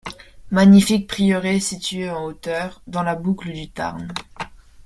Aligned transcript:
Magnifique 0.49 1.05
prieuré 1.07 1.59
situé 1.59 2.09
en 2.09 2.25
hauteur, 2.25 2.81
dans 2.87 3.03
la 3.03 3.13
boucle 3.13 3.53
du 3.53 3.69
Tarn. 3.69 4.11